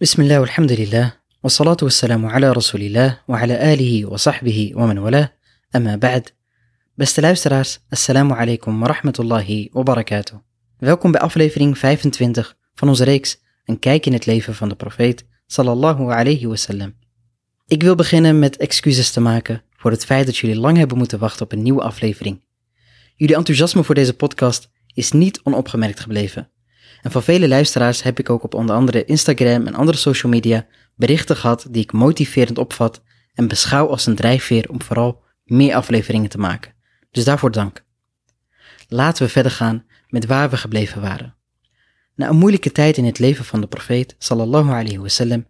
[0.00, 1.12] بسم الله والحمد لله
[1.42, 5.32] والصلاة والسلام على رسول الله وعلى آله وصحبه ومن والاه
[5.76, 6.28] أما بعد
[6.96, 10.36] Beste luisteraars, assalamu alaikum wa rahmatullahi wa barakatuh.
[10.78, 15.24] Welkom bij aflevering 25 van onze reeks Een kijk in het leven van de profeet
[15.46, 16.94] sallallahu alayhi wasallam.
[17.66, 21.18] Ik wil beginnen met excuses te maken voor het feit dat jullie lang hebben moeten
[21.18, 22.44] wachten op een nieuwe aflevering.
[23.16, 26.50] Jullie enthousiasme voor deze podcast is niet onopgemerkt gebleven.
[27.01, 30.67] En van vele luisteraars heb ik ook op onder andere Instagram en andere social media
[30.95, 33.03] berichten gehad die ik motiverend opvat
[33.33, 36.73] en beschouw als een drijfveer om vooral meer afleveringen te maken.
[37.11, 37.85] Dus daarvoor dank.
[38.87, 41.35] Laten we verder gaan met waar we gebleven waren.
[42.15, 45.47] Na een moeilijke tijd in het leven van de profeet sallallahu alayhi wasallam,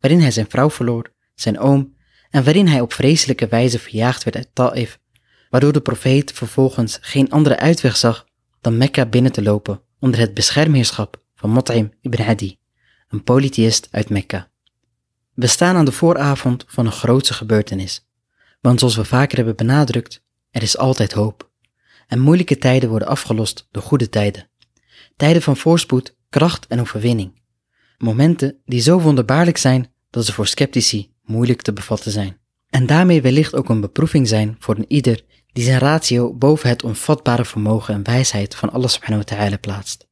[0.00, 1.96] waarin hij zijn vrouw verloor, zijn oom
[2.30, 4.98] en waarin hij op vreselijke wijze verjaagd werd uit Ta'if,
[5.50, 8.26] waardoor de profeet vervolgens geen andere uitweg zag
[8.60, 12.58] dan Mekka binnen te lopen onder het beschermheerschap van Mot'im ibn Adi,
[13.08, 14.50] een polytheïst uit Mekka.
[15.34, 18.08] We staan aan de vooravond van een grootse gebeurtenis,
[18.60, 21.50] want zoals we vaker hebben benadrukt, er is altijd hoop.
[22.06, 24.50] En moeilijke tijden worden afgelost door goede tijden.
[25.16, 27.42] Tijden van voorspoed, kracht en overwinning.
[27.98, 32.38] Momenten die zo wonderbaarlijk zijn dat ze voor sceptici moeilijk te bevatten zijn.
[32.68, 36.82] En daarmee wellicht ook een beproeving zijn voor een ieder die zijn ratio boven het
[36.82, 40.08] onvatbare vermogen en wijsheid van Allah subhanahu wa ta'ala plaatst.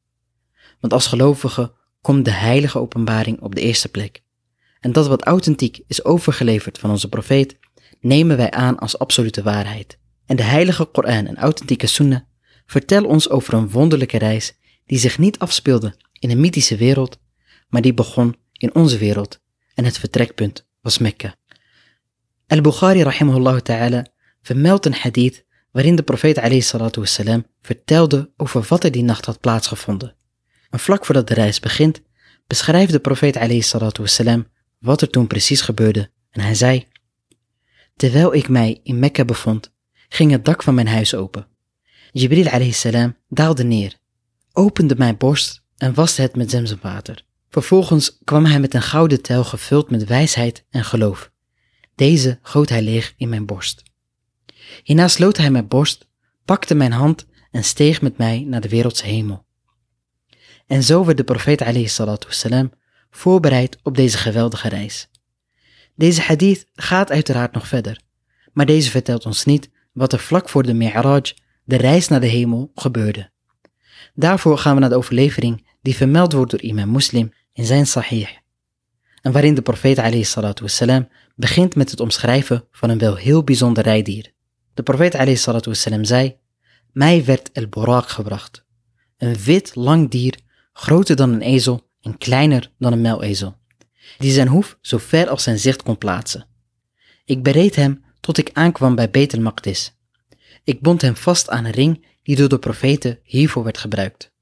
[0.81, 4.23] Want als gelovige komt de heilige openbaring op de eerste plek.
[4.81, 7.57] En dat wat authentiek is overgeleverd van onze profeet,
[8.01, 9.99] nemen wij aan als absolute waarheid.
[10.27, 12.21] En de heilige Koran en authentieke Sunnah
[12.67, 14.55] vertellen ons over een wonderlijke reis
[14.87, 17.19] die zich niet afspeelde in een mythische wereld,
[17.69, 19.41] maar die begon in onze wereld
[19.75, 21.35] en het vertrekpunt was Mekka.
[22.47, 24.07] Al-Bukhari rahimahullah ta'ala
[24.43, 30.15] vermeldt een hadith waarin de profeet wassalam vertelde over wat er die nacht had plaatsgevonden.
[30.71, 32.01] En vlak voordat de reis begint,
[32.47, 33.37] beschrijft de profeet
[33.99, 34.47] wassalam
[34.79, 36.87] wat er toen precies gebeurde en hij zei
[37.97, 39.73] Terwijl ik mij in Mekka bevond,
[40.09, 41.47] ging het dak van mijn huis open.
[42.13, 43.95] Jibril salam daalde neer,
[44.53, 47.25] opende mijn borst en waste het met zemzemwater.
[47.51, 51.31] Vervolgens kwam hij met een gouden tel gevuld met wijsheid en geloof.
[51.95, 53.83] Deze goot hij leeg in mijn borst.
[54.83, 56.09] Hierna sloot hij mijn borst,
[56.45, 59.47] pakte mijn hand en steeg met mij naar de wereldse hemel.
[60.67, 61.87] En zo werd de profeet
[62.25, 62.73] wassalam
[63.11, 65.11] voorbereid op deze geweldige reis.
[65.95, 68.01] Deze hadith gaat uiteraard nog verder,
[68.53, 72.27] maar deze vertelt ons niet wat er vlak voor de Mi'raj, de reis naar de
[72.27, 73.31] hemel, gebeurde.
[74.15, 78.29] Daarvoor gaan we naar de overlevering die vermeld wordt door imam Muslim in zijn Sahih.
[79.21, 79.99] En waarin de profeet
[80.61, 84.33] wassalam begint met het omschrijven van een wel heel bijzonder rijdier.
[84.79, 86.37] De profeet wassalam zei,
[86.93, 88.65] mij werd el borak gebracht.
[89.17, 90.39] Een wit, lang dier,
[90.73, 93.57] groter dan een ezel en kleiner dan een muilezel,
[94.19, 96.47] die zijn hoef zo ver als zijn zicht kon plaatsen.
[97.25, 99.97] Ik bereed hem tot ik aankwam bij Betel Maqdis.
[100.65, 104.33] Ik bond hem vast aan een ring die door de profeten hiervoor werd gebruikt.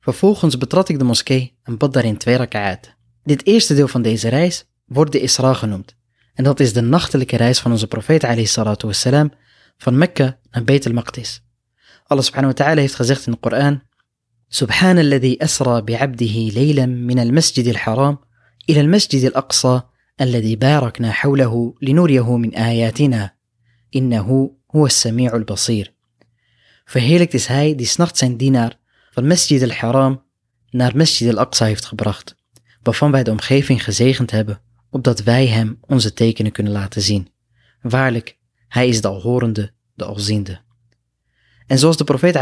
[0.00, 2.94] Vervolgens betrad ik de moskee en bad daarin twee raka'at.
[3.22, 5.98] Dit eerste deel van deze reis wordt de Isra genoemd.
[6.40, 9.32] En dat is de nachtelijke reis van onze profeet salatu wassalam
[9.76, 11.42] van Mekka naar Beit al-Maqdis.
[12.06, 13.80] Allah subhanahu wa ta'ala heeft gezegd in de Koran
[14.48, 18.18] سبحان الذي أسرى بعبده ليلا من المسجد الحرام
[18.68, 19.82] إلى المسجد الأقصى
[20.20, 23.34] الذي باركنا حوله لنريه من آياتنا
[23.96, 25.94] إنه هو السميع البصير
[26.84, 28.78] Verheerlijkt is hij die s'nachts zijn dienaar
[29.10, 30.22] van Masjid al-Haram
[30.70, 32.34] naar Masjid al-Aqsa heeft gebracht,
[32.82, 37.28] waarvan wij de omgeving gezegend hebben opdat wij hem onze tekenen kunnen laten zien.
[37.80, 40.60] Waarlijk, hij is de alhorende, de alziende.
[41.66, 42.36] En zoals de profeet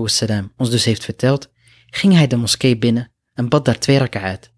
[0.00, 1.50] wassalam, ons dus heeft verteld,
[1.86, 4.52] ging hij de moskee binnen en bad daar twee uit.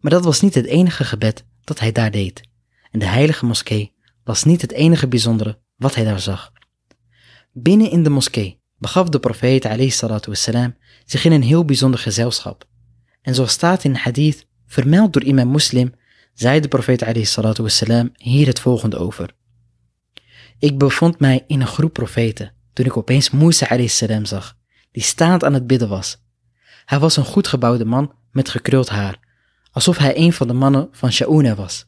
[0.00, 2.40] Maar dat was niet het enige gebed dat hij daar deed.
[2.90, 3.94] En de heilige moskee
[4.24, 6.52] was niet het enige bijzondere wat hij daar zag.
[7.52, 9.64] Binnen in de moskee begaf de profeet
[10.26, 12.68] wassalam, zich in een heel bijzonder gezelschap.
[13.22, 15.94] En zoals staat in hadith, vermeld door imam Muslim,
[16.36, 19.34] zei de profeet wassalam, hier het volgende over.
[20.58, 24.56] Ik bevond mij in een groep profeten toen ik opeens Musa salam zag,
[24.90, 26.24] die staand aan het bidden was.
[26.84, 29.18] Hij was een goed gebouwde man met gekruld haar,
[29.70, 31.86] alsof hij een van de mannen van Sha'una was.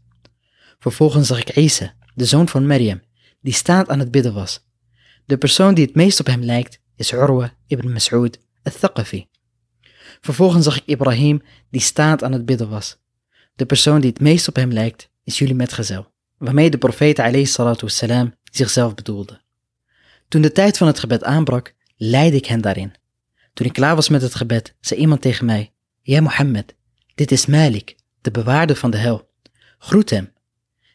[0.79, 3.03] Vervolgens zag ik Isa, de zoon van Maryam,
[3.41, 4.67] die staand aan het bidden was.
[5.25, 9.27] De persoon die het meest op hem lijkt is Urwa ibn Mas'ud al-Thaqafi.
[10.21, 12.99] Vervolgens zag ik Ibrahim, die staand aan het bidden was.
[13.59, 17.19] De persoon die het meest op hem lijkt, is jullie metgezel, waarmee de profeet
[17.81, 19.41] wassalam, zichzelf bedoelde.
[20.29, 22.95] Toen de tijd van het gebed aanbrak, leidde ik hen daarin.
[23.53, 25.73] Toen ik klaar was met het gebed, zei iemand tegen mij,
[26.03, 26.75] Ja Mohammed,
[27.15, 29.31] dit is Malik, de de bewaarder van de hel.
[29.79, 30.33] Groet hem.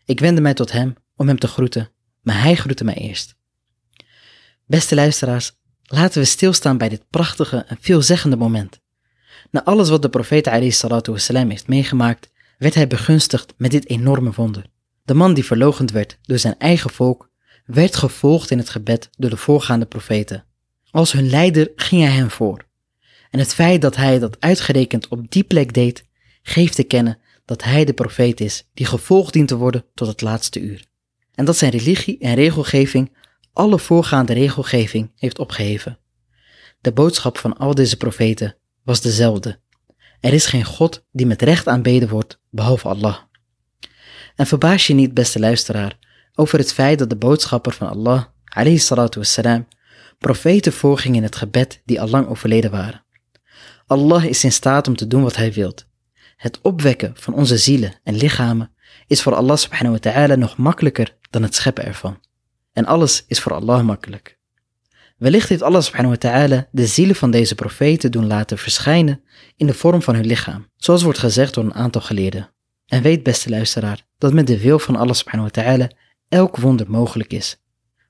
[0.05, 3.35] Ik wendde mij tot hem om hem te groeten, maar hij groette mij eerst.
[4.65, 5.51] Beste luisteraars,
[5.83, 8.79] laten we stilstaan bij dit prachtige en veelzeggende moment.
[9.51, 10.45] Na alles wat de profeet
[11.05, 14.65] wassalam, heeft meegemaakt, werd hij begunstigd met dit enorme wonder.
[15.03, 17.29] De man die verlogend werd door zijn eigen volk,
[17.65, 20.45] werd gevolgd in het gebed door de voorgaande profeten.
[20.91, 22.65] Als hun leider ging hij hen voor.
[23.29, 26.05] En het feit dat hij dat uitgerekend op die plek deed,
[26.41, 30.21] geeft te kennen dat hij de profeet is die gevolgd dient te worden tot het
[30.21, 30.85] laatste uur.
[31.33, 33.15] En dat zijn religie en regelgeving
[33.53, 35.97] alle voorgaande regelgeving heeft opgeheven.
[36.81, 39.59] De boodschap van al deze profeten was dezelfde.
[40.23, 43.17] Er is geen God die met recht aanbeden wordt behalve Allah.
[44.35, 45.97] En verbaas je niet, beste luisteraar,
[46.35, 49.67] over het feit dat de boodschapper van Allah, alayhi salatu wassalam,
[50.17, 53.05] profeten voorging in het gebed die al lang overleden waren.
[53.87, 55.87] Allah is in staat om te doen wat hij wilt.
[56.35, 58.71] Het opwekken van onze zielen en lichamen
[59.07, 62.19] is voor Allah subhanahu wa ta'ala nog makkelijker dan het scheppen ervan.
[62.73, 64.39] En alles is voor Allah makkelijk.
[65.23, 69.21] Wellicht heeft Allah subhanahu wa ta'ala de zielen van deze profeten doen laten verschijnen
[69.55, 72.49] in de vorm van hun lichaam, zoals wordt gezegd door een aantal geleerden.
[72.87, 75.89] En weet beste luisteraar, dat met de wil van Allah subhanahu wa ta'ala
[76.29, 77.61] elk wonder mogelijk is.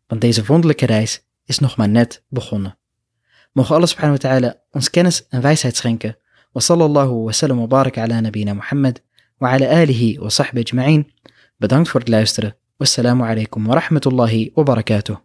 [0.08, 2.78] Want deze wonderlijke reis is nog maar net begonnen.
[3.52, 6.18] Mogen Allah subhanahu wa ta'ala ons kennis en wijsheid schenken.
[6.52, 9.02] Wa sallallahu wa sallam wa barak ala nabina Muhammad
[9.38, 11.12] wa ala alihi wa sahbihi ajma'in.
[11.58, 12.56] Bedankt voor het luisteren.
[12.78, 15.18] Wassalamu alaikum wa rahmatullahi wa barakatuh.